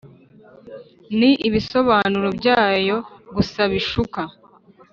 ni 1.17 1.31
ibisobanuro 1.47 2.29
byayo 2.39 2.97
gusa 3.35 3.61
bishuka 3.71 4.21